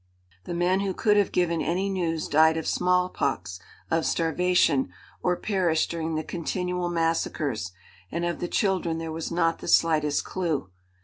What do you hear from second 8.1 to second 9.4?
and of the children there was